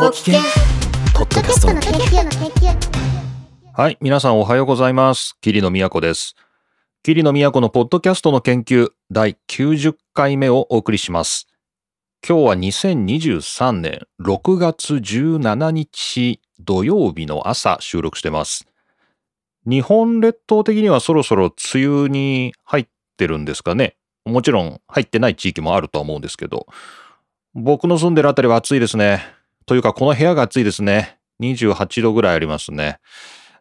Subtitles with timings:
[0.00, 0.40] ポキケン
[1.12, 5.36] ポッドキャストの研究の研究はい、皆さんおはようございます。
[5.42, 6.36] 桐野都です。
[7.02, 11.48] 桐野都のポッドキャストの研究第90回目をお送りします。
[12.26, 18.66] 今日は2023年6月17日土曜日の朝収録してます。
[19.66, 22.88] 日本列島的にはそろそろ梅雨に入っ
[23.18, 23.96] てるんですかね。
[24.24, 26.66] もちろん入ってない地域もあるとは思うんですけど、
[27.52, 29.39] 僕の住んでるあたりは暑いですね。
[29.70, 31.20] というかこの部屋が暑いですね。
[31.40, 32.98] 28度ぐらいありますね。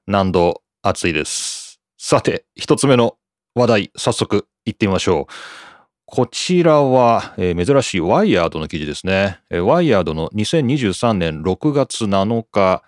[0.07, 1.79] 何度暑いです。
[1.99, 3.17] さて、一つ目の
[3.53, 5.33] 話題、早速行ってみましょう。
[6.07, 9.39] こちらは、えー珍しいワイヤードの記事ですね。
[9.51, 12.81] えーワイヤードの2023年6月7日、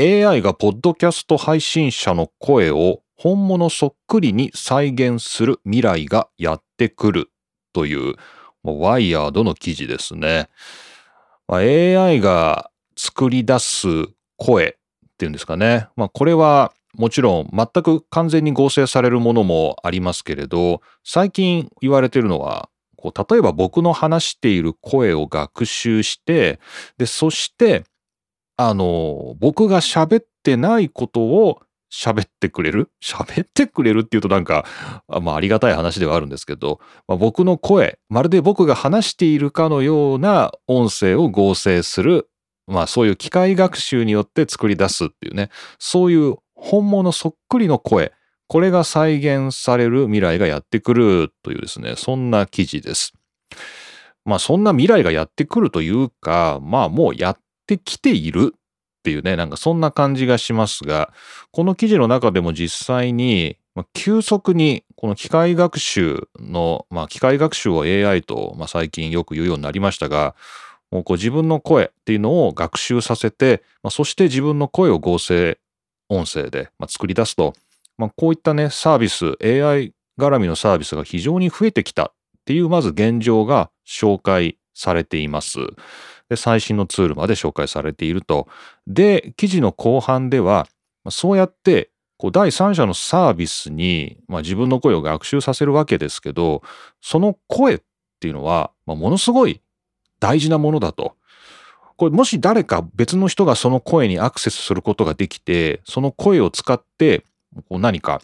[0.00, 7.30] AI がポッドキャスト配信者の声を本物そっくりに再現する未来がやってくる
[7.72, 8.16] という、
[8.64, 10.48] もうワイヤードの記事ですね。
[11.48, 13.88] まあ AI が作り出す
[14.36, 15.88] 声っていうんですかね。
[15.96, 26.58] まあこれはもちろん全く完全に合成されるものもありますけれど、最近言われているのは、こう例えば僕の話している声を学習して、
[26.96, 27.84] で、そして、
[28.56, 31.60] あの、僕が喋ってないことを
[31.92, 32.90] 喋ってくれる？
[33.02, 34.64] 喋ってくれるっていうとなんか、
[35.08, 42.28] まあありがたい話ではあるんですけど、まあ、僕の声、まるで僕が話しているかのような音声を合成する
[42.66, 48.12] まあそういう機械学習によって作り出すっていうね、そういう本物そっくりの声、
[48.48, 53.12] これが再現される未来がやってくるというですね、そんな記事です。
[54.24, 58.55] まあそんな未来がやってくるというか、まあもうやってきている
[59.06, 61.12] っていうね、なんかそんな感じがしますが、
[61.52, 70.34] この記事の中でも実際に、ま急速にこの機械学習の、まあ機械学習を AI と、まあ最近よく言うようになりましたが、
[70.90, 75.58] もうこう自分の声っていうのを学習させて、まあ、そして自分の声を合成
[76.08, 77.54] 音声で、まあ、作り出すと、
[77.98, 82.12] まあ、こういったねサービス AI 絡みのサービスが非常に増えてきたっ
[82.44, 85.58] ていうまず現状が紹介されています。
[86.28, 88.48] で最新のツールまで紹介されていると。
[88.86, 90.66] で記事の後半では
[91.10, 96.62] そうやってこう第三者のサービスに、まあ、自分の声を学習させるわけですけど
[97.00, 97.80] その声っ
[98.20, 99.60] ていうのは、まあ、ものすごい
[100.20, 101.16] 大事なものだと。
[101.96, 107.24] これもし誰か別の人がその声にアクセスすることができて、その声を使って
[107.68, 108.20] こう何か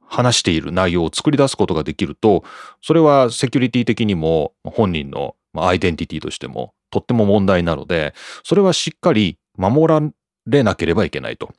[0.00, 2.44] 話している内容を作り出すことができると、
[2.82, 8.14] それはセキュリティ的にも本人のアイデンティティとしてもとっても問題なので、
[8.44, 10.00] それはしっかり守ら
[10.46, 11.50] れなければいけないと。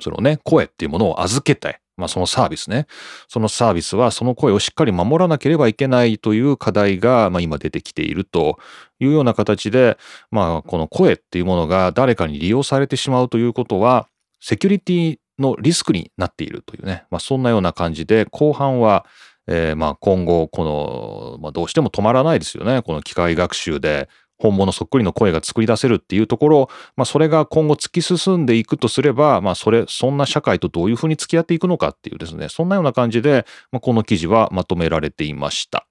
[0.00, 2.86] そのね、声っていうものを預けて、まあそのサービスね。
[3.26, 8.58] そのサービスはその声をしっかり守らなければいけないという課題が、まあ、今出てきていると
[9.00, 9.98] いうような形で、
[10.30, 14.08] まあこの声っていうものが誰かに利用されてしまうということは、
[14.40, 19.04] セキュリティのリスクになっているというね、まあそんなような感じで、後半は、
[19.48, 22.82] えーまあ今後、この、まあどうしても止まらないですよね。
[22.82, 24.08] この機械学習で
[24.38, 35.86] 本物そっくりの声が作り出せるっていうところ、まあ、それが今後突き進んでいくとすれば、まあ、それ、そんな社会とどういうふうに付き合っていくのかっていうですね、そんなような感じで、まあ、この記事はまとめられていました。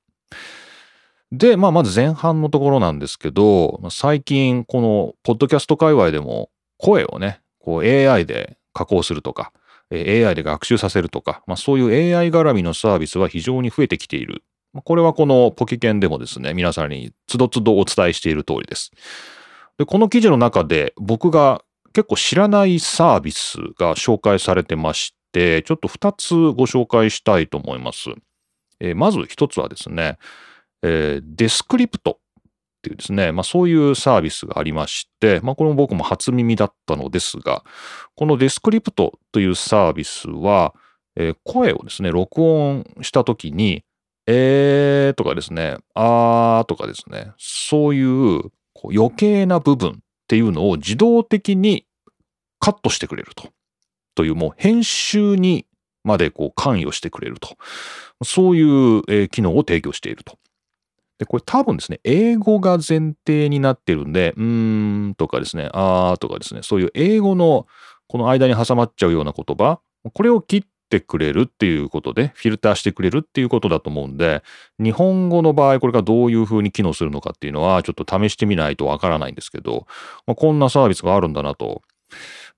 [1.31, 9.51] で、まあ、まず前半のところなんですけど、最近、この、ポッドキャスト界隈でも、声をね、こう AI で加工するとか、
[9.91, 14.43] AI で学習させるとか、まあ、そういう AI 絡みのサービスは非常に増えてきている。
[14.83, 18.91] これはこのポケケンでもですね、皆さんにつどつどお伝えしている通りです。
[19.77, 28.09] で、この記事の中で僕が結構知らないサービスが紹介されてまして、ちょっと2つご紹介したいと思います。
[28.79, 30.17] えーまず1つはですね、
[30.83, 32.21] えー Descript っ
[32.83, 37.63] ていうですね、まあそういうサービスがありまして、まあこれも僕も初耳だったのですが、
[38.15, 40.75] この Descript というサービスは、
[41.15, 43.83] えー声をですね、録音したときに、
[44.27, 48.41] えーとかですね、あーとかですね、そういう
[48.73, 49.93] こう余計な部分っ
[50.27, 51.85] ていうのを自動的に
[52.59, 53.49] カットしてくれると。
[54.15, 55.65] というもう編集に
[56.03, 57.55] までこう関与してくれると。
[58.23, 60.37] そういう、えー機能を提供していると。
[61.19, 67.65] で、これ多分ですね、英語が前提になってるんで、うーんとかですね、あーとかですね、そういう英語の
[68.07, 69.79] この間に挟まっちゃうような言葉、
[70.13, 74.43] これを切ってくれるっていうことで、フィルターしてくれるっていうことだと思うんで、
[74.79, 79.85] 日本語の場合、これがどういう風に機能するのかっていうのは、ちょっと試してみないとわからないんですけど、
[80.25, 81.81] まあ、こんなサービスがあるんだなと。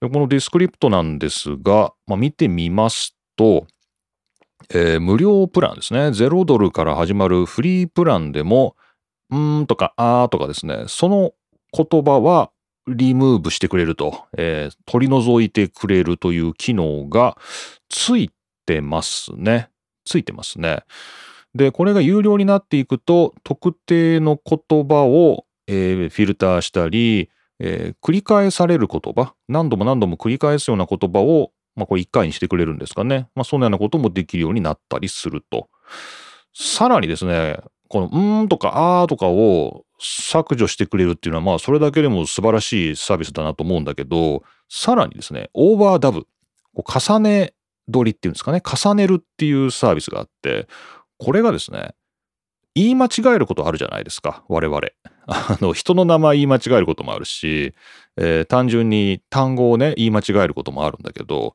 [0.01, 3.67] でこのディスクリプトなんですが、まあ、見てみますと、
[4.73, 6.07] えー無料プランですね。
[6.09, 8.75] 0ドルから始まるフリープランでも、
[9.29, 11.31] うーんとか、あーとかですね、その
[11.71, 12.51] 言葉は
[12.95, 17.38] リムーブしてくれると、えー取り除いてくれるという機能が
[17.89, 18.31] つい
[18.65, 19.69] てますね。
[20.06, 20.83] ついてますね。
[21.56, 33.30] で、これが有料になっていくと、特定の言葉を、えーフィルターしたり、えー繰り返される言葉、何度も何度も繰り返すような言葉を、まあ、これ1回にしてくれるんですかね。
[33.35, 35.69] まあ、そんなようなこともできるようになったりすると。
[36.53, 37.57] さらにですね、
[37.88, 46.25] この、うーんとか、あーとかを削除してくれるっていうのは、まあ、それだけでも素晴らしいサービスだなと思うんだけど、さらにですね、オーバーダブ、
[46.73, 47.53] 重ね
[47.91, 50.67] 取りっていうんですかね、重ねるっていうサービスがあって、
[51.17, 51.95] これがですね、
[52.75, 54.79] 言い間違えることあるじゃないですか、我々。
[55.27, 57.73] あの、人の名前言い間違えることもあるし、
[58.17, 61.53] えー単純に単語をね、言い間違えることもあるんだけど、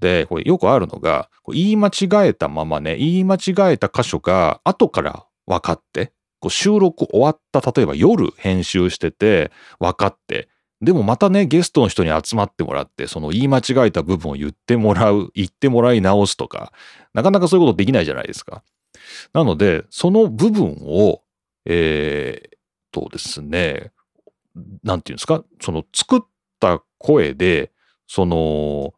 [0.00, 6.12] で、これよくあるのが、言い間違えたままね、言い間違えた箇所が後から分かって、
[6.42, 10.48] こう収録終わった、例えば夜編集してて分かって、
[10.80, 16.72] でもまたね、ゲストの人に集まってもらって、その言い間違えた部分を言ってもらう、言ってもらい直すとか、
[17.14, 18.64] なかなかそういうことできないじゃないですか。
[19.32, 21.22] なので、その部分を、
[21.64, 22.56] えー、
[22.90, 23.92] とですね、
[24.82, 26.20] なんていうんですか、その作っ
[26.58, 27.70] た声で、
[28.08, 28.94] その、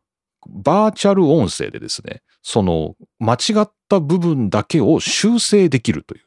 [0.49, 6.24] バーチャル音声でですね、その間違った部分だけを修正できるという。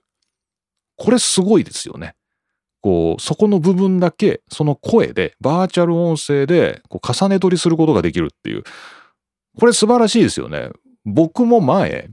[0.97, 2.15] これすごいですよね。
[2.81, 8.63] こう、そこの部分だけ、その声で、バーチャル音声で、こう重ね取りすることができるっていう。
[9.59, 10.69] これ素晴らしいですよね。
[11.05, 12.09] 僕も前、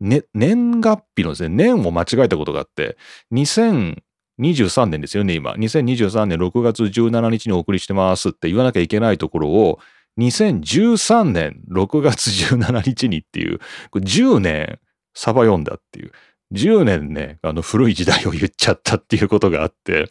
[0.00, 2.96] ね、年月日のですね、年を間違えたことがあって、
[3.32, 5.52] 2023年ですよね、今。
[5.52, 9.78] 2023年6月17日にお送りしてますって言わなきゃいけないところを、
[10.18, 13.60] 2013年6月17日にっていう、
[13.94, 14.78] 10年
[15.14, 16.12] サバ読んだっていう、
[16.52, 20.10] 10年ね、あの古い時代を言っちゃったっていうことがあって、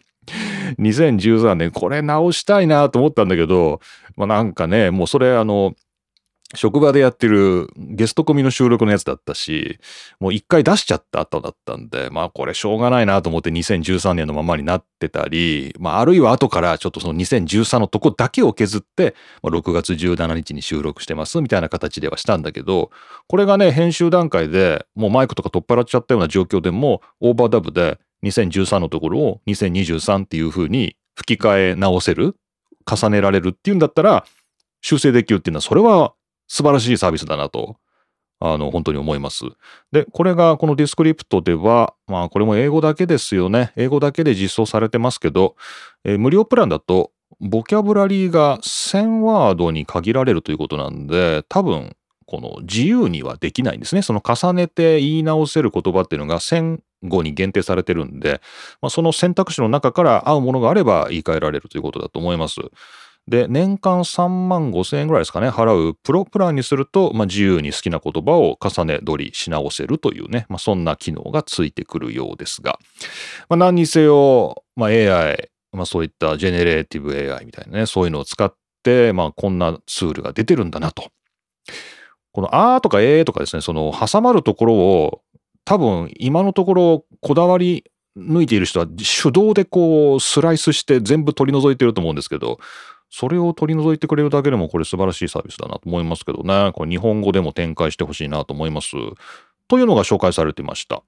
[0.78, 3.80] 2013年これ直したいなと思ったんだけど、
[4.16, 5.74] まあなんかね、もうそれあの、
[6.54, 9.78] 職場でやってるゲストコミの収録のやつだったし、
[10.20, 22.90] もう一回出しちゃった後だったんで、まあこれしょうがないなと思って2013年のままになってたり、まああるいは後からちょっとその2013のとこだけを削って、まあ6月17日に収録してますみたいな形ではしたんだけど、
[23.28, 32.36] これがね、編集段階でもうマイクとか取っ払っちゃったような状況でも、オーバーダブで2013のところを2023っていう風に吹き替え直せる、
[32.90, 34.26] 重ねられるっていうんだったら、
[34.80, 36.12] 修正できるっていうのは、それは
[36.52, 37.76] 素晴らしいサービスだなと、
[38.38, 39.44] あの、本当に思います。
[39.90, 43.72] で、これがこのディスクリプトでは、まあ、これも英語だけですよね。
[43.74, 45.56] 英語だけで実装されてますけど、
[46.04, 47.10] えー無料プランだと、
[47.40, 51.96] ボキャブラリーが1000ワードに限られるということなんで、多分、
[52.26, 54.02] この自由にはできないんですね。
[54.02, 58.42] その重ねて言い直せる言葉っていうのが1000語に限定されてるんで、
[58.82, 62.60] まあ、その選択肢の中から合うものがあれば言い換えられるということだと思います。
[63.28, 72.78] で、年間3万5千円ぐらいですかね、払うプロプランにすると、まあ、自由に好きな言葉を重ね取りし直せるというね、まあ、そんな機能がついてくるようですが、
[73.48, 78.52] まあ、何にせよ、まあ、AI、まあ、そういったジェネレーティブ AI みたいなね、そういうのを使っ
[78.82, 81.10] て、まあ、こんなツールが出てるんだなと。
[82.32, 85.20] このあーとかえーとかですね、その挟まるところを
[85.64, 87.84] 多分今のところこだわり
[88.16, 92.58] 抜いている人は手動でこうスライスして全部取り除いてると思うんですけど、
[93.14, 96.72] それを取り除いてくれるだけでもこれ素晴らしいサービスだなと思いますけどね。
[96.74, 98.92] これ日本語でも展開してほしいなと思います。
[99.68, 101.02] というのが紹介されてました。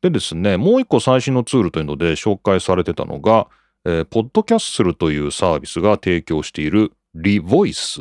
[0.00, 3.46] でですね、もう一個最新のツールというので紹介されてたのが、
[3.84, 8.00] えーポッドキャッスルというサービスが提供しているリボイス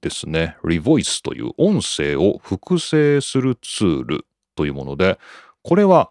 [0.00, 0.56] ですね。
[0.64, 5.18] リボイスという音声を複製するツールというもので、
[5.64, 6.10] これは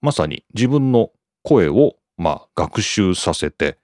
[0.00, 1.10] まさに自分の
[1.42, 3.78] 声をまあ学習させて、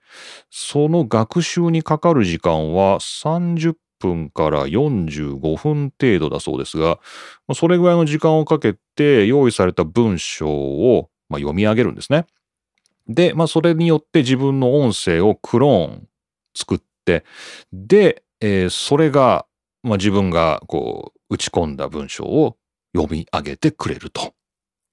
[0.49, 6.99] その学習にかかる時間は30分から45分程度だそうですが、
[7.53, 12.25] それぐらいの時間をかけて用意された文章をまあ読み上げるんですね。
[13.07, 16.07] で、まあ、それによって自分の音声をクローン
[16.55, 17.23] 作って、
[17.73, 19.45] で、えーそれが、
[19.83, 22.57] まあ、自分がこう打ち込んだ文章を
[22.95, 24.33] 読み上げてくれると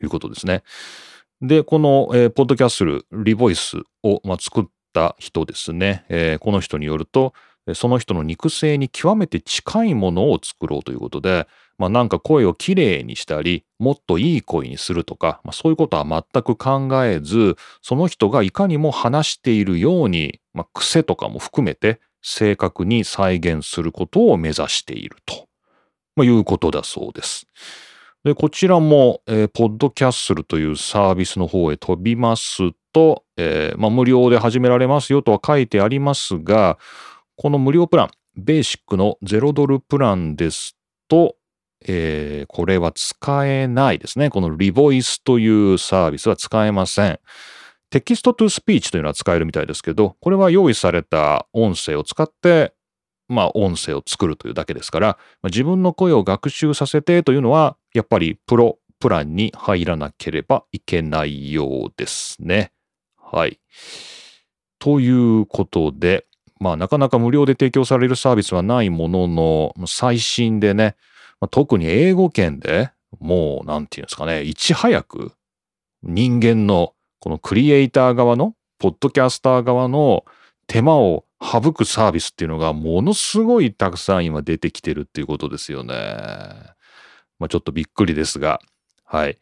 [0.03, 0.63] いうことですね。
[1.41, 7.33] で、この、えーポッドキャッスル、リボイスを、まあ、作った人ですね、えーこの人によると、
[7.75, 25.47] その人の肉声に極めて近いものを作ろうということで、まあ、なんか声をきれいにしたり、もっといい声にするとか、まあ、そういうことは全く考えず、その人がいかにも話しているように、まあ、癖とかも含めて正確に再現することを目指していると、
[26.17, 27.47] まあ、いうことだそうです。
[28.25, 36.79] で、こちらも、えーポッドキャッスルというサービスの方へ飛びますと、えーまあ、無料で始められますよとは書いてありますが、
[37.37, 40.77] この無料プラン、ベーシックの0ドルプランです
[41.09, 41.37] と、
[41.87, 44.31] えーこれは使えないですね。
[44.31, 47.21] このリボイスというサービスは使えません。
[47.91, 52.75] テキストトゥスピーチというのは使えるみたいですけど、これは用意された音声を使って、
[53.29, 55.07] まあ音声を作るというだけですから、
[55.43, 62.73] まあ自分の声を学習させてというのは、やっぱりプロプランに入らなければいけないようですね。
[63.17, 63.61] はい。
[64.79, 66.27] ということで、
[66.61, 70.97] まあなかなか無料で提供されるサービスはないものの、最新でね、
[71.41, 75.33] まあ特に英語圏でもうなんていうんですかね、いち早く
[76.03, 80.25] 人間のこのクリエイター側の、ポッドキャスター側の
[80.69, 85.95] 手間を省くサービスっていうのがものすごいたくさん今出てきてるっていうことですよね。
[87.39, 88.61] まあちょっとびっくりですが、
[89.05, 89.39] はい。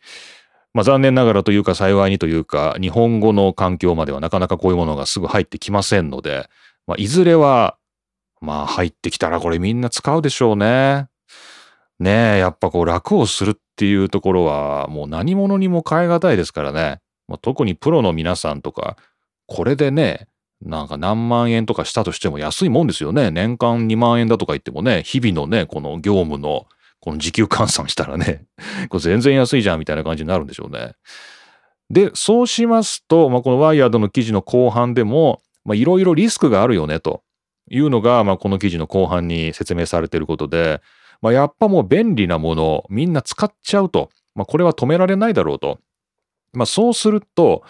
[0.74, 6.48] まあ残念ながらというか幸いにというか、日本語の環境まではなかなかこういうものがすぐ入ってきませんので、
[6.86, 7.78] まあいずれは、
[8.42, 11.08] まあ入ってきたらこれみんな使うでしょうね。
[11.98, 17.00] ねえ、やっぱこう楽をするっていうところはもう何者にも変え難いですからね。
[17.26, 18.96] まあ、特にプロの皆さんとか、
[19.46, 20.28] これでね、
[20.62, 23.30] なんか何万円とかしたとしても安いもんですよね。
[23.30, 26.66] 年間2万円だとか言ってもね、日々のね、この業務の
[27.00, 28.46] この時給換算したらね、
[28.88, 30.92] これ全然安いじゃんみたいな感じになるんでしょうね。
[31.90, 35.40] で、そうしますと、まあ、このワイヤードの記事の後半でも、
[35.72, 37.22] いろいろリスクがあるよねと
[37.70, 40.80] いうのが、まあ、この記事の後半に説明されていることで、
[41.22, 44.10] まあ、やっぱもう便利なものをみんな使っちゃうと。
[44.34, 45.78] まあ、これは止められないだろうと。
[46.52, 47.62] まあ、そうすると、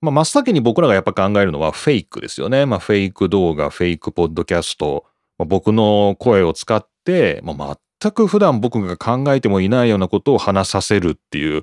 [0.00, 2.66] まあ、真っ先に僕らがやっぱ考えるのはフェイクですよね。
[2.66, 5.04] まあ、フェイク動画、フェイクポッドキャスト、
[5.38, 11.62] まあ、僕の声を使って、まあ、全く普段僕が考えてもいないようなことを話させるっていう、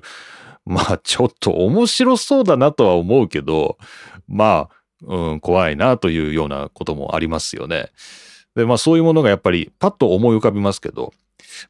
[0.66, 3.78] まあ、ちょっと面白そうだなとは思うけど、
[4.26, 7.90] まあ、うん、怖いなというようなこともありますよね。
[8.54, 11.12] で、まあそういうものがやっぱりパッと思い浮かびますけど、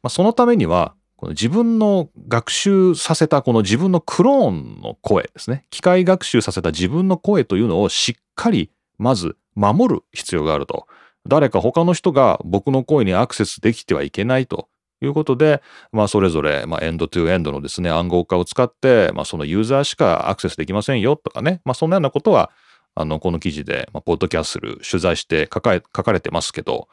[0.01, 5.65] まあそのためには、この自分の学習させたこの自分のクローンの声ですね。
[5.69, 10.87] 機械学習させた自分の声というのをしっかりまず守る必要があると。
[11.27, 14.69] 誰か他の人が僕の声にアクセスできてはいけないと
[15.01, 21.61] いうことで、まあそれぞれ、まあエンドトゥエンドのですね、暗号化を使って、まあそのユーザーしかアクセスできませんよとかね。
[21.65, 22.51] まあそんなようなことは、
[22.93, 26.87] あの、この記事で、まあ、ポッドキャッスル取材して書かれ書かれてますけど、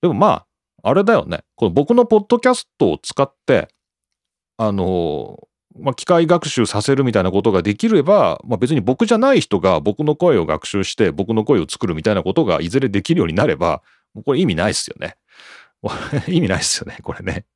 [0.00, 0.46] でもまあ、
[0.82, 1.44] あれだよね。
[1.56, 3.68] この僕のポッドキャストを使って、
[4.56, 5.38] あの、
[5.78, 13.82] まあ、機械学習させるみたいなことができれば、まあ、別に僕じゃない人が僕の声を学習して僕の声を作るみたいなことがいずれできるようになれば、
[14.24, 15.16] これ意味ないっすよね。
[16.28, 17.46] 意味ないっすよね、これね。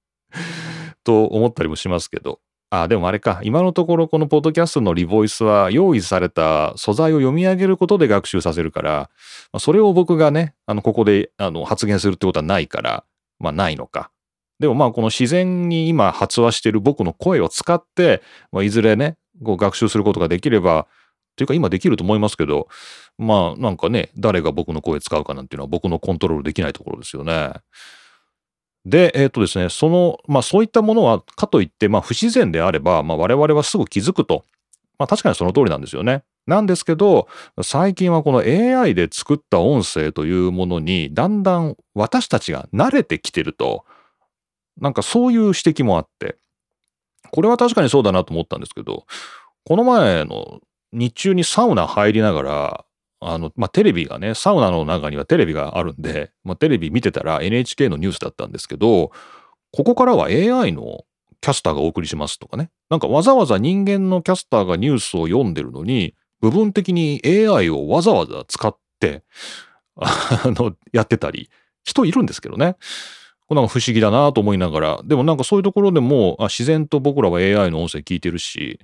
[1.04, 2.40] と思ったりもしますけど。
[2.70, 3.40] あ、でもあれか。
[3.44, 9.10] 今のところこのポッドキャストのリボイスは用意された素材を読み上げることで学習させるから、
[9.52, 13.04] まあそれを僕がね、あの、ここであの発言するってことはないから、
[13.38, 14.10] まあないのか。
[14.58, 20.86] でもまあこの自然に今発話している僕の声を使って、まあ、いずれね、こう学習することができれば、
[21.36, 22.68] というか今できると思いますけど、
[23.18, 27.52] まあなんかね、誰が僕の声使うかなんていうのは僕のコントロールできないところですよね。
[28.86, 34.44] で、えっ、とですね、その、まあそういったものは、かといって、まあ不自然であれば、まあ我々はすぐ気づくと。
[34.98, 36.22] まあ確かにその通りなんですよね。
[36.46, 37.28] なんですけど、
[37.62, 43.84] 最近はこの AI で作った音声というものに、だんだん私たちが慣れてきてると、
[44.80, 46.36] なんかそういう指摘もあって、
[47.32, 49.06] これは確かにそうだなと思ったんですけど、
[49.64, 50.60] この前の
[50.92, 52.84] 日中にサウナ入りながら、
[53.20, 59.10] あの、まあ、テレビがね、サウナの中にはテレビがあるんで、まあ、テレビ見てたら NHK のニュースだったんですけど、
[59.72, 61.04] ここからは AI の
[61.40, 62.70] キャスターがお送りしますとかね。
[62.90, 69.22] なんかわざわざ人間のキャスターがニュースを読んでるのに、部分的に AI をわざわざ使って、
[69.96, 71.50] あの、やってたり、
[71.84, 72.76] 人いるんですけどね。
[73.54, 78.80] なんか不思議だなと思いながら、でもなんかそういうところでも、自然と僕らは AI の音声聞いてるし、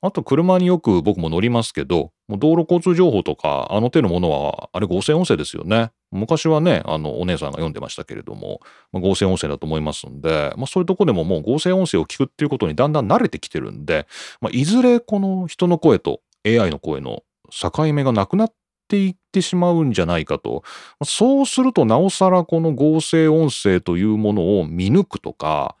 [0.00, 5.90] あと車によく僕も乗りますけど、道路交通情報とか、あの手のものは、あれ合成音声ですよね。
[6.10, 8.60] 昔はね、あの、お姉さんが読んでましたけれども、
[8.92, 14.06] まあ、合成音声だと思いますんで、まあそういうとこでももう合成音声を聞くっていうことにだんだん慣れてきてるんで、
[14.40, 18.54] まあいずれこの人の声と AI の声の境目がなくなっ
[18.88, 20.62] ていってしまうんじゃないかと。
[21.04, 25.76] そうするとなおさらこの合成音声というものを見抜くとか、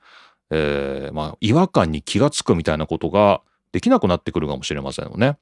[0.50, 3.42] えーまあ違和感に気がつくみたいなことが
[3.72, 5.36] できなくなってくるかもしれませんよね。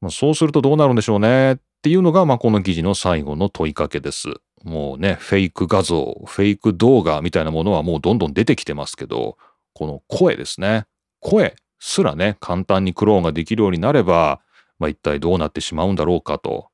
[0.00, 4.28] まあ、そうするとどうなるんでしょうねっていうのが、まあ、この記事の最後の問いかけです。
[4.62, 9.36] もうね、フェイク画像、フェイク動画みたいなものはもうどんどん出てきてますけど、
[9.74, 10.86] この声ですね。
[11.20, 14.40] 声すらね、簡単にクローンができるようになれば、
[14.78, 16.68] まあ、一体どうなってしまうんだろうかと、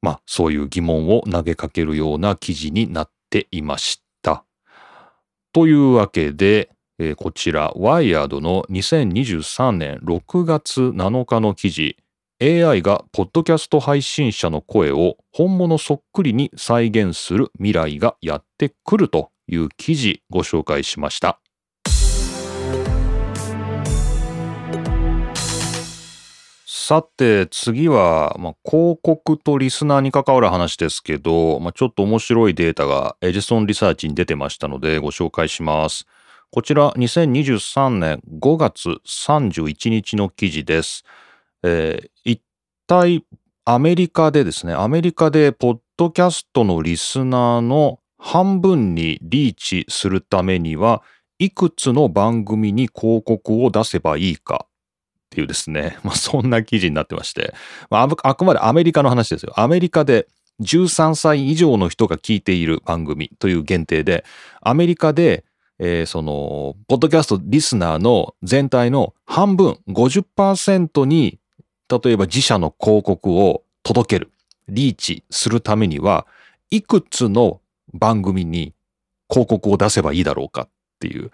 [0.00, 4.44] まあ、そういう疑問を投げかけるような記事になっていました。
[5.52, 11.96] というわけで、えー、こちら、ワイヤードの2023年6月7日の記事、
[12.42, 21.41] AI がポッドキャスト配信者の声を本物そっくりに再現する未来がやってくるという記事ご紹介しました。
[26.84, 36.06] さて次は、まあ、広告とリスナーに関わる話ですけど、まあ、ちょっと面白いデータがエジソンリサーチに出てましたのでご紹介します。
[36.50, 41.04] こちら2023年5月31日の記事です。
[41.62, 42.42] えー、一
[42.88, 43.24] 体
[43.64, 51.04] アメリカでですね、アメリカでポッドキャストのリスナーの半分にリーチするためには
[51.38, 54.66] いくつの番組に広告を出せばいいか
[55.32, 57.54] ていうですね、 まあ、そんな記事になってまして、
[57.90, 59.54] まあ、あくまでアメリカの話ですよ。
[59.56, 60.28] アメリカで
[60.60, 64.24] 13歳以上の人が聞いている番組という限定で、
[64.60, 65.44] アメリカで、
[65.78, 71.38] えー、その、ポッドキャストリスナーの全体の半分、50%に、
[71.88, 74.30] 例えば自社の広告を届ける、
[74.68, 76.26] リーチするためには、
[76.70, 77.60] いくつの
[77.92, 78.74] 番組に
[79.28, 80.68] 広告を出せばいいだろうかっ
[81.00, 81.30] ていう、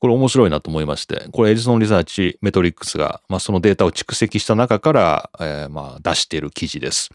[0.00, 7.10] これ面白いなと思いまして、これエジソンリサーチメトリックスが、まあ、そのデータを蓄積した中から、えー、まあ出している記事です。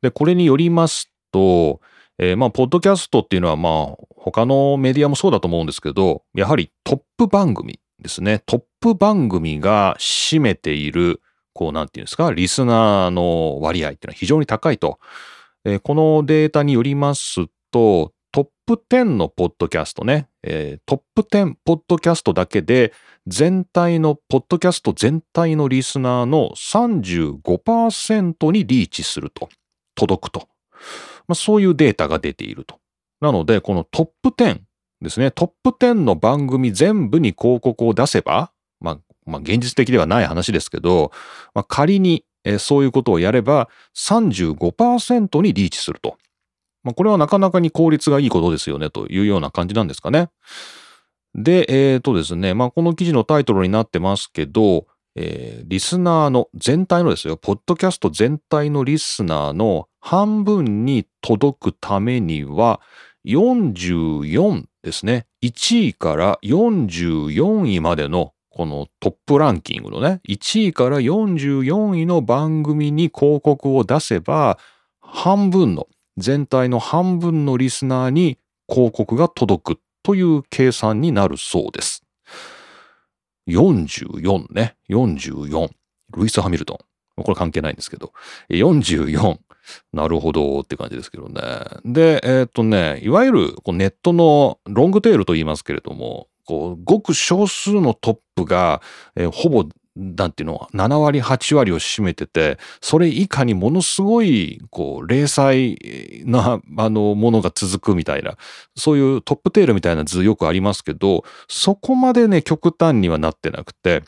[0.00, 1.80] で、これによりますと、
[2.18, 8.42] えー、まあ、ポッドキャストっていうのは、まあ、他のメディアもそうだと思うんですけど、やはりトップ番組ですね。
[8.46, 11.20] トップ番組が占めている、
[11.52, 14.98] こう、なんていうんですか、リスナーの割合っていうのは非常に高いと。
[15.64, 22.94] えー、このデータによりますと、トップ10のポッドキャストね、えー、トップ10ポッドキャストだけで
[23.26, 29.50] 全体の、ポッドキャスト全体のリスナーの35%にリーチすると、
[29.94, 30.48] 届くと。
[31.28, 32.80] まあ、そういうデータが出ていると。
[33.20, 34.60] なので、このトップ10
[35.02, 41.12] ですね、トップ10の番組全部に広告を出せば、まあ、まあ、現実的ではない話ですけど、
[41.54, 42.24] まあ、仮に、
[42.58, 46.16] そういうことをやれば35%にリーチすると。
[46.88, 50.30] まあ、これはなかなかに効率がいいことですよねというような感じなんですかね。
[51.34, 62.80] で、えっ、ー、とですね、まあ、この記事のタイトルになってますけど、えー、リスナーの全体のですよ、ポッドキャスト全体のリスナーの半分に届くためには、
[63.26, 65.26] 44ですね。
[65.42, 74.58] 1位から44位までのこのトップランキングのね、1位から44位の番組に広告を出せば、
[75.00, 75.86] 半分の
[76.18, 82.04] 全体の半分のリスナーに広告が届くという計算になるそうです。
[83.48, 84.76] 44ね。
[84.90, 85.70] 44。
[86.12, 87.22] ルイス・ハミルトン。
[87.22, 88.12] これ関係ないんですけど。
[88.50, 89.38] 44。
[89.92, 91.42] なるほどって感じですけどね。
[91.84, 98.80] で、えっ、とね、いわゆるこうネットのロングテールと言いますけれども、こうごく少数のトップが、
[99.16, 105.76] えー、ほぼなんていうのは、7割、8割を占めてて、それ以下にものすごい、こう、零細
[106.24, 108.36] な、あの、ものが続くみたいな、
[108.76, 114.04] そういうトップテールみたいな図よくありますけど、そこまでね、極端にはなってなくて、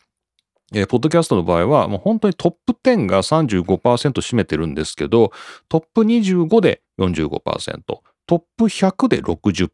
[0.72, 5.32] えー、ポッドキャストの場合は、もう本当にトップ10が35%占めてるんですけど、
[5.68, 9.70] トップ25で45%、トップ100で60%、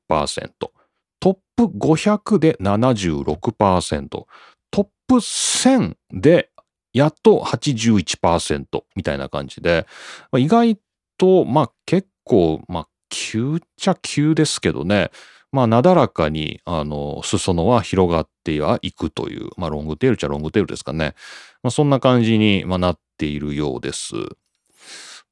[1.20, 4.26] トップ500で76%、
[4.70, 6.50] トップ1000で
[6.92, 9.86] やっと81%みたいな感じで、
[10.32, 10.78] まあ、意外
[11.18, 15.10] と、まあ結構、まあ急っちゃ急ですけどね、
[15.52, 21.14] まあなだらかに、あの、裾野は広がってはいくという、まあロングテールっちゃロングテールですかね。
[21.62, 24.14] まあそんな感じに、まあ、なっているようです。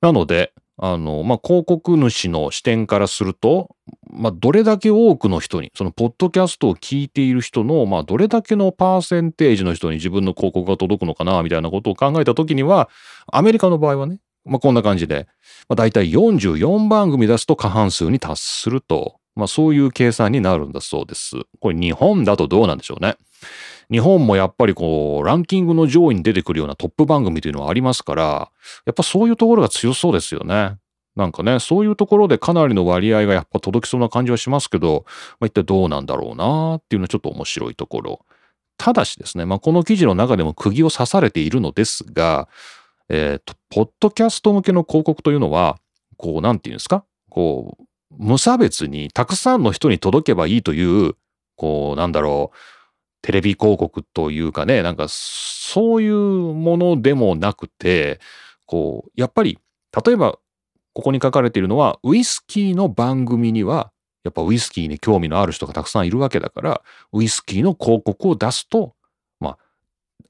[0.01, 3.77] なので、あの、まあ、広告主の視点からすると、
[4.14, 12.88] まあ、どれだけ多くの人に、そのポッドキャストを聞いている人の、まあ、どれだけのパーセンテージの人に自分の広告が届くのかな、みたいなことを考えたときには、
[13.27, 15.27] アメリカの場合はね、まあ、こんな感じで、
[15.68, 21.37] まあ、大体44番組出すと過半数に達すると、まあ、そういう計算になるんだそうです。
[21.61, 23.16] これ日本だとどうなんでしょうね。
[23.90, 28.50] 日本もやっぱりこう、ランキングの上位に出てくるようなトップ番組というのはありますから、
[28.87, 30.77] やっぱそういうところが強そうですよね。
[31.16, 35.05] なんかね、そういうところでかなりの割合がやっぱ届きそうな感じはしますけど、
[35.38, 38.24] まあ、一体どうなんだろうなっていうのはちょっと面白いところ。
[38.77, 42.48] ただしですね、まあ、この記事の中でも釘を刺されているのですが、
[43.09, 45.79] えっ、ー、と、ポッドキャスト向けの広告というのは、
[46.16, 47.05] こう、なんていうんですか？
[47.31, 47.85] こう、
[48.18, 51.14] 無差別にたくさんの人に届けばいいという、
[51.57, 52.57] こう、なんだろう、
[53.22, 58.20] テレビ広告というかね、なんかそういうものでもなくて、
[58.66, 59.59] こう、やっぱり、
[60.05, 60.38] 例えば、
[60.95, 63.91] ここに書かれているのは、ウイスキーの番組には、
[64.23, 68.95] やっぱウイスキーに興味のある人がたくさんいるわけだから、ウイスキーの広告を出すと、
[69.41, 69.59] まあ、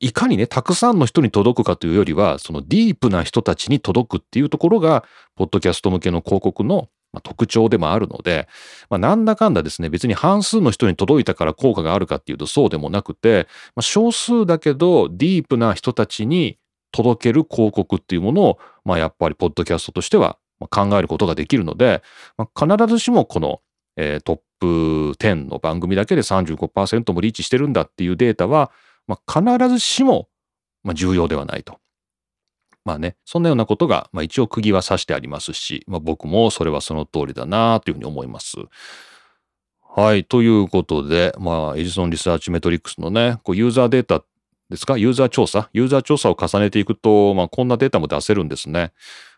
[0.01, 5.05] いかにね、たくさんの人に届くかというよりは、そのディープな人たちに届くっていうところが、
[5.37, 6.89] ポッドキャスト向けの広告の
[7.23, 8.49] 特徴でもあるので、
[8.91, 13.47] まあ、なんだかんだですね、別に半数の人に届いたから効果があるかっていうとそうでもなくて、
[13.77, 16.59] まあ、少数だけどディープな人たちに
[16.91, 22.03] 届ける広告っていうものを、まあ、やっぱりポッドキャストとしては考えることができるので、
[22.37, 23.61] まあ、必ずしもこの、
[23.97, 24.67] えー、トップ
[25.19, 28.71] 10の番組だけで35%もリーチしてるんだっていうデータは、
[29.07, 30.29] まあ、必ずしも、
[30.83, 31.79] ま、重要ではないと。
[32.85, 38.57] まあね、そんなようなことが、まあ、一応釘は刺してありますし、まあ、僕もそれはその通りだなというふうに思います。
[39.97, 40.25] はい。
[40.25, 44.25] ということで、まあ、エジソンリサーチメトリックスのね、こうユーザーデータ
[44.69, 44.99] ですか？
[44.99, 45.71] ユーザー調査？
[45.73, 48.93] ユーザー調査を重ねていくと、まあ、こんなデータも出せるんですね。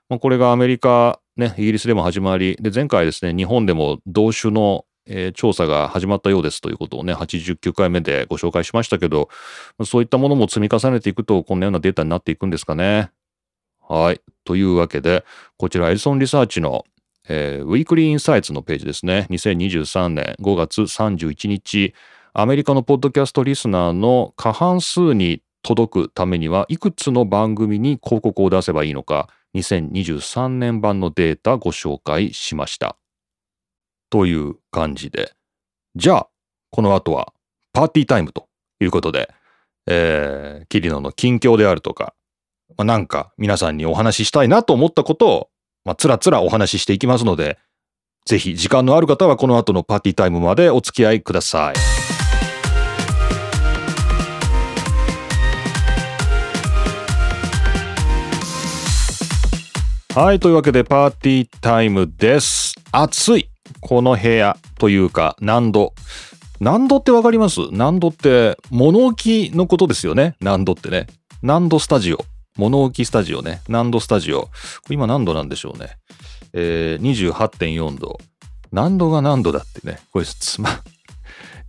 [0.09, 9.29] まあ、これがアメリカ、ね、イギリスでも始まり、で、前回ですね、日本でも同種の、えー、調査が始まったようですということをね、89回目でご紹介しましたけど、
[9.85, 13.11] そういったものも積み重ねていくと、こんなようなデータになっていくんですかね。
[13.89, 14.21] はい。
[14.45, 15.25] というわけで、
[15.57, 16.85] こちらエジソンリサーチの、
[17.29, 19.27] えー、ウィークリーインサイツのページですね。
[19.31, 21.95] 2023年5月31日、
[22.33, 32.97] アメリカのポッドキャストリスナーの過半数に届くためにはいくつの番組に広告を出せばいいのか、2023年版のデータご紹介しました。
[34.11, 35.33] という感じで。
[35.95, 36.29] じゃあ、
[36.71, 37.33] この後は
[37.73, 38.49] パーティータイムと
[38.81, 39.33] いうことで、
[39.87, 42.15] えー、キリノの近況であるとか、
[42.77, 45.49] まあ、なんか皆さんにお話ししたいなと思ったことを、
[45.85, 47.59] まあ、つらつらお話ししていきますので、
[48.27, 52.16] ぜひ時間のある方はこの後のパーティータイムまでお付き合いください。
[60.17, 60.41] はい。
[60.41, 62.75] というわけで、パーティータイムです。
[62.91, 63.51] 暑い。
[63.83, 65.93] この部屋というか、何度？
[66.59, 67.61] 何度ってわかります？
[67.71, 70.35] 何度って、物置のことですよね。
[70.41, 71.07] 何度ってね。
[71.43, 72.25] 何度スタジオ？
[72.57, 73.61] 物置スタジオね。
[73.69, 74.49] 何度スタジオ？
[74.89, 75.99] 今何度なんでしょうね。
[76.55, 78.19] えー、28.4度。
[78.73, 79.99] 何度が何度だってね。
[80.13, 80.81] これ、つま、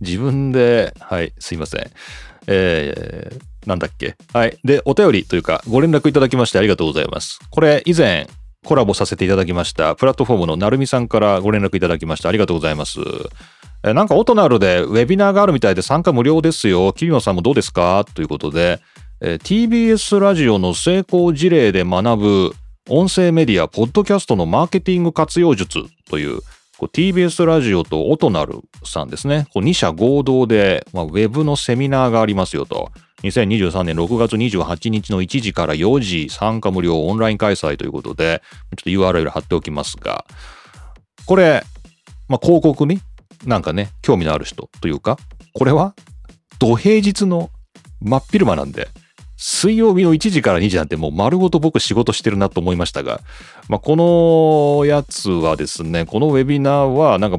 [0.00, 1.90] 自分で、はい、すいません。
[2.46, 4.16] えー、なんだっけ？
[4.32, 4.58] はい。
[4.64, 7.40] で、お便りというか、ご連絡いただきましてありがとうございます。
[7.50, 8.26] これ、以前、
[8.64, 13.00] コラボさせていただきました、プラットフォームのなるみさんからご連絡いただきましてありがとうございます。
[13.84, 16.92] えなんかオトナルでウェビナーがあるみたいで参加無料ですよ。
[16.92, 18.04] 桐野さんもどうですか？
[18.14, 18.80] ということで、
[19.20, 22.52] え、TBS ラジオの成功事例で学ぶ
[22.88, 26.40] 音声メディア、ポッドキャストのマーケティング活用術という、
[26.76, 29.46] こう TBS ラジオとオトナルさんですね。
[29.54, 32.90] こう2社合同で、まあ、ウェブのセミナーがありますよと。
[33.22, 38.42] 2023年6月28日の1時から4時参加無料オンライン開催ということで、
[38.76, 40.24] ちょっと URL 貼っておきますが、
[41.26, 41.64] これ、
[42.28, 43.00] まあ、広告に
[43.44, 45.18] なんかね、興味のある人というか、
[45.52, 45.94] これは
[46.58, 47.50] 土平日の
[48.00, 48.88] 真っ昼間なんで、
[49.36, 53.20] 水曜日の1時から2時なんてもう丸ごと僕仕事してるなと思いましたが、
[53.68, 57.38] まあ、このやつはですね、このウェビナーはなんか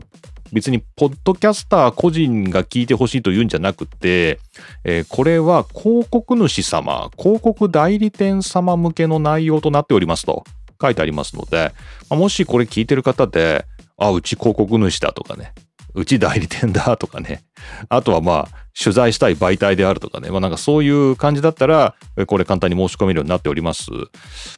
[0.52, 4.40] 別にポッドキャスター個人が聞いてほしいというんじゃなくて、
[4.84, 10.44] えー、これは広告主様、広告代理店様向けの内容となっておりますと
[10.82, 11.74] 書いてありますので、
[12.10, 13.66] ま、もしこれ聞いてる方で、
[13.98, 15.54] あ、うち広告主だとかね、
[15.94, 17.44] うち代理店だとかね。
[17.90, 20.30] あとはまあ、取材したい媒体であるとかね。
[20.30, 21.96] まあなんかそういう感じだったら、
[22.28, 23.92] これ簡単に申し込めるようになっております。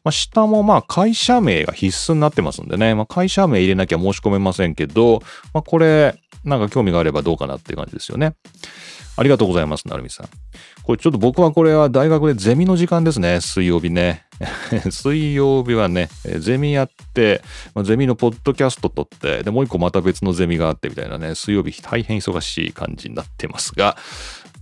[0.04, 2.94] まあ下もまあ会社名が必須になってますんでね。
[2.94, 5.22] まあ会社名入れなきゃ申し込めませんけど、
[5.54, 8.36] まあこれ、なんか興味があればどうかなっていう感じですよね。
[9.18, 10.28] ありがとうございます、なるみさん。
[10.84, 14.26] これちょっと僕はこれは大学でゼミの時間ですね、水曜日ね。
[14.90, 17.44] 水曜日はね、ゼミやって、
[17.84, 23.96] ゼミのポッドキャスト撮って、で、もう一個また別のゼミがあってみたいなね、水曜日大変忙しい感じになってますが、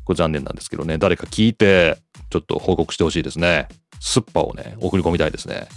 [0.04, 1.98] これ残念なんですけどね、誰か聞いて、
[2.30, 3.70] ちょっと報告してほしいですね。
[4.02, 5.68] スッパをね、送り込みたいですね。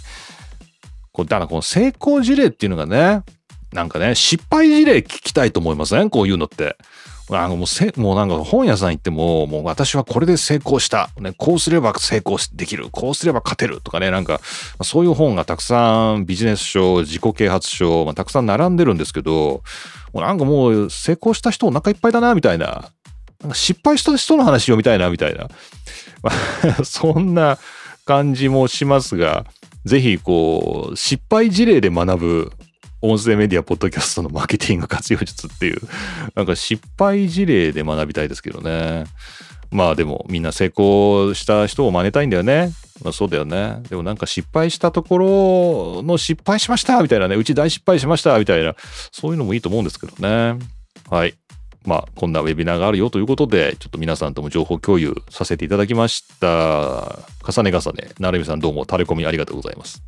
[1.13, 3.21] こだからこの成功事例っていうのがね、
[3.71, 6.09] なんかね、失敗事例聞きたいと思いません？
[6.09, 6.75] こういうのって。
[7.41, 11.09] あのもうせ、もうなんか本屋さん行っても、もう私はこれで成功した。
[11.19, 12.89] ね、こうすれば成功できる。
[12.91, 13.81] こうすれば勝てる。
[13.81, 14.39] とかね、なんか、
[14.81, 19.63] そういう本がたくさんビジネス書、自己啓発書、まあ、たくさん並んでるんですけど、
[20.13, 22.89] もうなんかもう成功した人お腹いっぱいだな、みたいな。
[23.41, 25.49] なんか失敗した人の話をみたいな、みたいな。
[26.85, 27.57] そんな
[28.05, 29.45] 感じもしますが、
[29.85, 32.51] ぜひこう、失敗事例で学ぶ
[33.03, 35.81] 音声メディア、ポッドキャストのマーケティング活用術っていう、
[36.35, 39.03] なんか失敗事例で学びたいですけどね。
[39.71, 42.71] まあでもみんな成功した人を真似たいんだよね。
[43.03, 43.81] まあ、そうだよね。
[43.89, 48.73] でもなんか失敗したところの失敗しましたみたいなね、うち大失敗しましたみたいな、
[49.11, 50.57] そういうのもいいと思うんですけどね。
[51.09, 51.35] はい。
[51.85, 57.19] まあ、こんなウェビナーがあるよということで、ちょっと皆さんとも情報共有させていただきました。
[57.45, 60.01] 重ね重ね、なるみさんどうもタレコミありがとうございます。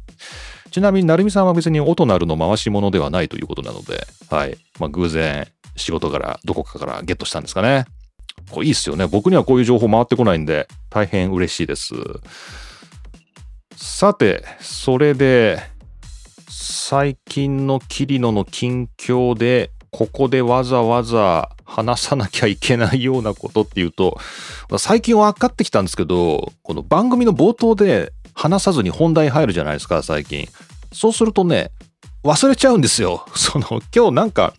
[0.75, 4.57] ちなみに、なるみさんは別に音なるの回し物ではないということなので、はい。
[4.77, 7.85] まあ、偶然、仕事からどこかからゲットしたんですかね。
[8.51, 9.07] これいいっすよね。
[9.07, 11.93] 僕にはこういう情報回ってこないんで、大変嬉しいです。
[13.77, 15.61] さて、それで、
[16.49, 24.19] 最近の桐野の近況でここでわざわざ話さなきゃいけないようなことっていうと、
[24.77, 30.49] 最近分かってきたんですけど、この番組の冒頭で話さずに本題入るじゃないですか、最近。
[30.91, 31.71] そうするとね、
[32.25, 33.25] 忘れちゃうんですよ。
[33.35, 34.53] その、今日なんか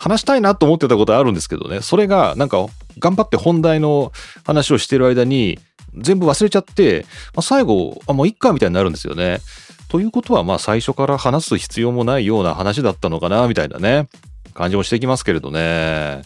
[0.00, 2.66] 話したいなと思ってたことあるんですけどね、それがなんか
[2.98, 4.10] 頑張って本題の
[4.44, 5.60] 話をしてる間に
[5.96, 9.38] 全部忘れちゃって、まあ、最後、あ、もういっかみたいになるんですよね。
[9.86, 14.08] ということは、まあ最初から話す必要もないような話だったのかな、みたいなね。
[14.52, 16.22] 感じもしてきますけれどね。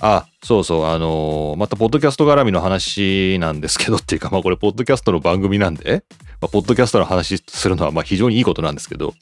[0.00, 6.04] あ、そうそう、あのー、また、ポッドキャスト絡みの話なんですけどっていうか、 まあ、これ、ポッドキャストの番組なんで、
[6.40, 9.14] まあ、ポッドキャストの話するのは、まあ、非常にいいことなんですけど、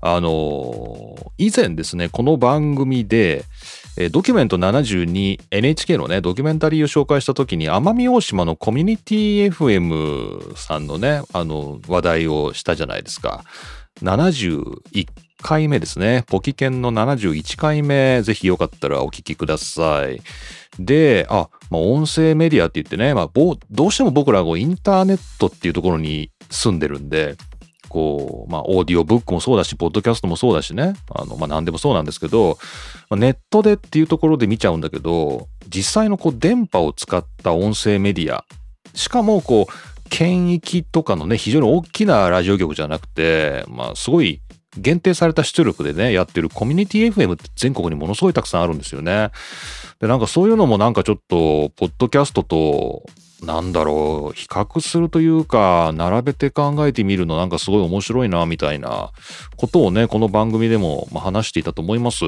[0.00, 3.44] あのー、以前ですね、この番組で、
[4.00, 13.42] えドキュメント72、NHK のね、ドキュメンタリーを紹介した時に、奄美大島のコミュニティ FM さんのね、あの、話題をしたじゃないですか。
[14.02, 15.08] 71
[15.42, 16.24] 回目ですね。
[16.26, 20.20] ポキケンの71回目、ぜひよかったらお聞きください。
[20.78, 23.30] で、あ、まあ、音声メディアって言ってね、まあ、
[23.70, 27.36] どうしても僕らはインターネットっていうところに住んでるんで、
[27.88, 32.58] こう、まあ、オーディオブックもそうだし、ポッドキャストもそうだしね、あの、まあ、何でもそうなんですけど、
[33.10, 38.44] まあ、ネットでっていうところで見ちゃうんだけど、実際のこう、電波を使った音声メディア、
[38.94, 39.72] しかもこう、
[40.10, 44.40] 県域とかのね、非常に大きなラジオ局じゃなくて、まあ、すごい
[44.78, 49.30] 限定された出力でね、やってるコミュニティ FM って全国にものすごいたくさんあるんですよね。
[50.00, 53.02] で、なんかそういうのもなんかちょっと、ポッドキャストと、
[53.42, 59.10] なんだろう、比較するというか、並べて考えてみるのなんかすごい面白いな、みたいな
[59.56, 62.26] ことをね、この番組でも話していたと思います。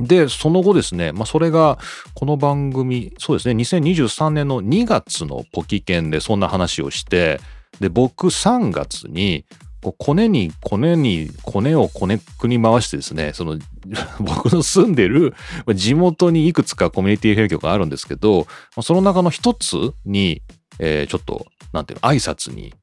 [0.00, 1.78] で、その後ですね、まあ、それが、
[2.14, 7.40] この番組、そうですね、2023年の2月のポキケンでそんな話をして、
[7.80, 9.44] で、僕3月に、
[9.86, 13.56] こうコネにコネにコネをコネクに回してですねその
[14.18, 15.32] 僕の住んでる
[15.76, 18.48] 地元にいくつかコミュニティフェ局があるんですけど
[18.82, 20.42] その中の一つに、
[20.80, 22.74] えー、ちょっとなんていうの挨拶に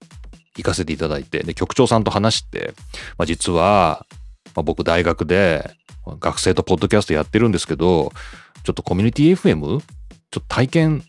[0.56, 2.74] 行かせていただいてで局長さんと話して、
[3.18, 4.06] まあ、実は、
[4.56, 5.72] まあ、僕大学で
[6.22, 8.14] 学生とポッドキャストやってるんですけど
[8.64, 9.82] ちょっとコミュニティ FM ちょっ
[10.32, 11.04] と体験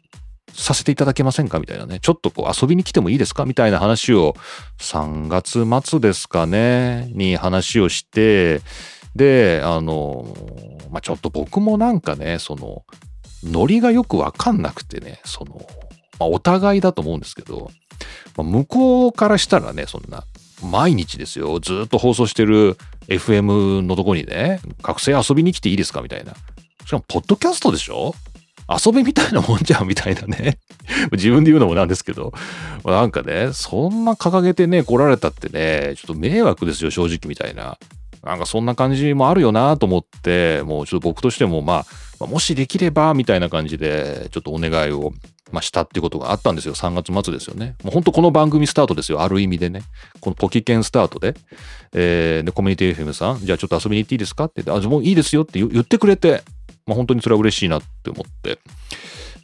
[0.55, 1.59] させていただけませんか？
[1.59, 1.99] みたいなね。
[2.01, 3.45] ちょっとこう遊びに来てもいいですか？
[3.45, 4.35] みたいな話を
[4.79, 8.61] 3月末ですかね、に話をして、
[9.17, 10.35] で、あの、
[10.91, 12.85] まあ、ちょっと僕もなんかね、その、
[13.45, 15.65] ノリがよくわかんなくてね、その、
[16.19, 17.71] まあ、お互いだと思うんですけど、
[18.37, 20.25] まあ、向こうからしたらね、そんな、
[20.63, 22.77] 毎日ですよ、ずっと放送してる
[23.09, 26.01] FM のとこにね、学生遊びに来ていいですか？
[26.01, 26.35] みたいな。
[26.87, 28.15] しかも、ポッドキャストでしょ？
[28.69, 30.59] 遊びみたいなもんじゃんみたいなね。
[31.13, 32.33] 自分で言うのもなんですけど。
[32.85, 37.79] なんかね、そんな掲げてね、来られたってね、ちょっと迷惑ですよ、正直みたいな。
[38.23, 41.85] なんかそんな感じもあるよなと思って、もうちょっと僕としてもま
[42.21, 45.13] あ、もしできればみたいな感じで、ちょっとお願いを、
[45.53, 46.75] まあ、したっていうことがあったんですよ。
[46.75, 47.77] 3月末ですよね。
[47.85, 49.21] もう本当この番組スタートですよ。
[49.21, 49.83] ある意味でね。
[50.21, 51.35] このポキケンスタートで。
[51.93, 56.43] えー、で、コミュニティ FM さん、じゃあちょっと遊びに行っていいですかって言って、あ、もういいですよって言ってくれて、
[56.87, 58.59] まあ、本当にそれは嬉しいなって思って。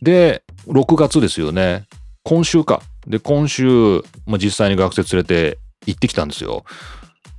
[0.03, 1.85] で、6月ですよね。
[2.23, 2.83] 今週か。
[3.07, 6.65] で、今週、まあ、実際に学生連れて行ってきたんですよ。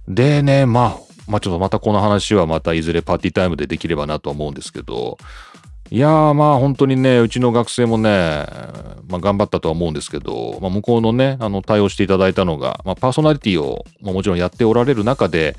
[0.08, 5.18] でね、まあ、まあちょっとまたこの話はまたいずれパーティータイムでできればなと思うんですけど、
[5.90, 8.46] いやーまあ本当にね、うちの学生もね、
[9.08, 15.56] まあ頑張ったとは思うんですけど、まあ向こうのね、あの対応していただいたのが、まあパーソナリティを、もちろんやっておられる中で、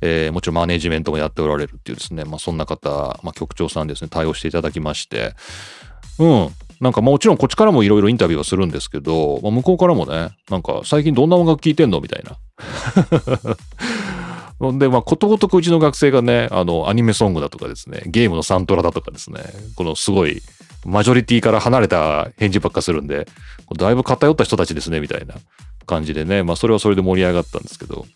[0.00, 2.90] えー、もちろんマネジメントもやっておられるっていうですね、まあ、そんな方、
[3.22, 5.34] まあ、局長さんですね、対応していただきまして、
[6.18, 6.48] うん、
[6.80, 12.36] なんかもちろんこっちからもいろいろインタビューはするんですけど、まあ、向こうからもね、なんか最近どんな音楽聴いてんのみたいな。
[14.78, 19.40] で、まあ、ことごとくうちの学生がね、あの、アニメソングだとかですね、ゲームのサントラだとかですね、
[19.74, 20.40] このすごい、
[20.86, 23.28] マジョリティから離れた返事ばっかするんで、
[23.76, 25.34] だいぶ偏った人たちですね、みたいな
[25.84, 28.06] 感じでね、まあ、それはそれで盛り上がったんですけど、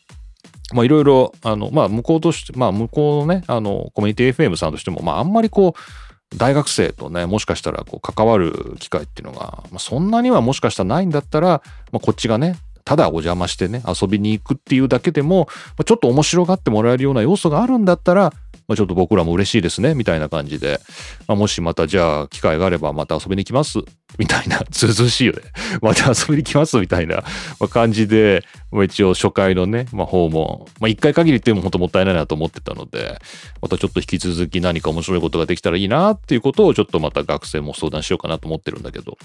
[0.72, 18.32] まあいろいろ、あの、まあ向こうとして、まあ向こうのね、あの、コミュニティ FM さんとしても、まああんまりこう、大学生とね、もしかしたらこう関わる機会っていうのが、まあ、そんなにはもしかしたらないんだったら、まあ、こっちがね、ただお邪魔してね、遊びに行くっていうだけでも、ま、ちょっと面白がってもらえるような要素があるんだったら、
[18.70, 20.78] まあ、ちょっと僕らも嬉しいですね、みたいな感じで、
[21.26, 23.80] まあ、もしまたじゃあ機会があればまた遊びに来ます、
[24.16, 25.40] みたいな、ずうずしいよね。
[25.82, 27.24] また遊びに来ます、みたいな。
[27.68, 33.18] 感じで、まあ、一応初回のね、まあ、訪問、まあ、一回限りっていうのも本当もったいないなと思ってたので、
[33.60, 39.18] またちょっと引き続き何か面白いことができたらいいなっていうことをちょっとまた学生も相談しようかなと思ってるんだけど、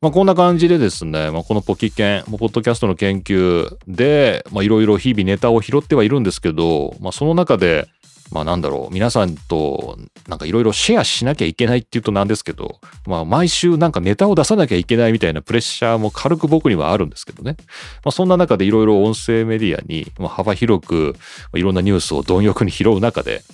[0.00, 7.88] まあ、こんな感じでですね、まあ、このポキケン、ポッドキャストの研究で、ま、いろいろ日々ネタを拾ってはいるんですけど、まあ、その中で、
[8.34, 9.96] まあなんだろう、皆さんと
[10.28, 17.56] なんかいろいろシェアしなきゃいけないっていうとなんですけど、まあ毎週なんかネタを出さなきゃいけないみたいなプレッシャーも軽く僕にはあるんですけどね。
[18.04, 21.14] まあそんな中でいろいろ音声メディアに幅広く
[21.54, 23.44] いろんなニュースを貪欲に拾う中で、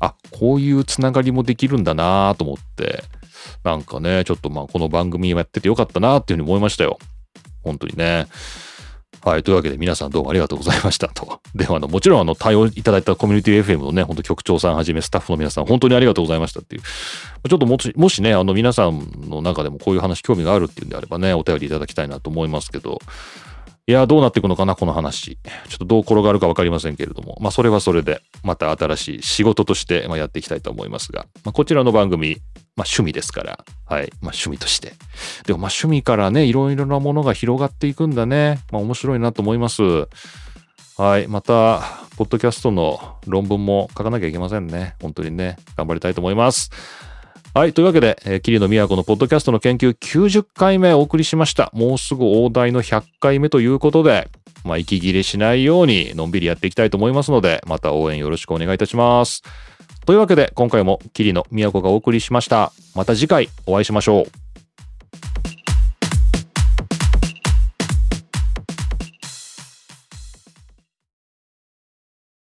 [0.00, 3.02] あ、こういうつながりもできるんだなと思って、
[3.64, 6.98] なんかね、ちょっとまあこの番組やっててよかったなっていうふうに思いましたよ。
[7.62, 8.26] 本当にね。
[9.22, 9.42] はい。
[9.42, 11.40] というわけで皆さんどうもありがとうございましたと。
[11.54, 16.82] では、あの、もちろんあの、対応いただいたコミュニティ FM のね、ほんと局長さんはじめスタッフの皆さん、本当にありがとうございましたっていう。
[16.82, 22.98] ちょっともし、もしね、あの、皆さんの中でもこういう話興味があるっていうんであればね、お便りいただきたいなと思いますけど、
[23.90, 25.36] いや、どうなっていくのかな、この話。
[25.68, 32.36] ちょっとどう転がるか分かりませんけれども、まあ、それはそれで、また新しい仕事として、ま、やっていきたいと思いますが、まあ、こちらの番組、
[32.76, 34.92] まあ、趣味ですから、はい、まあ、趣味として。
[35.44, 38.60] でも、まあ、趣味からね、いろいろなものが広がっていくんだね。
[38.70, 39.82] まあ、面白いなと思います。
[40.96, 41.82] はい、また、
[42.16, 44.94] ポッドキャストの論文も書かなきゃいけませんね。
[45.02, 46.70] 本当にね、頑張りたいと思います。
[47.52, 47.72] はい。
[47.72, 51.72] というわけで、えー、桐野都のポッドキャストの研究90回目お送りしました。
[51.74, 54.28] もうすぐ大台の100回目ということで、
[54.64, 59.42] まあ、息切れしないようにのんびりやっていきたいと思いますので、また応援よろしくお願いいたします。
[60.06, 62.70] というわけで、今回も桐野都がお送りしました。
[62.94, 64.49] また次回お会いしましょう。